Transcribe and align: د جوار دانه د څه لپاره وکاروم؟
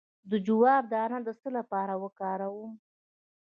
د 0.29 0.31
جوار 0.45 0.83
دانه 0.93 1.19
د 1.27 1.29
څه 1.39 1.49
لپاره 1.57 1.93
وکاروم؟ 2.03 2.71